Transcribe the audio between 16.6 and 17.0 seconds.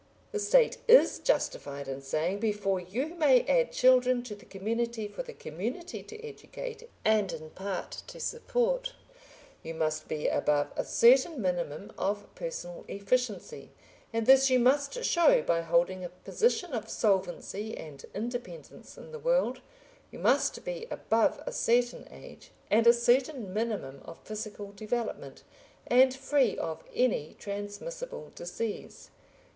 of